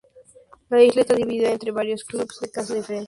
La 0.71 0.81
isla 0.81 1.01
está 1.01 1.13
dividida 1.13 1.51
entre 1.51 1.69
varios 1.69 2.03
clubes 2.03 2.39
de 2.41 2.49
caza 2.49 2.73
diferentes. 2.73 2.99